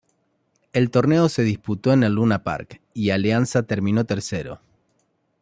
[0.73, 4.59] El torneo se disputó en el Luna Park y Alianza terminó tercero.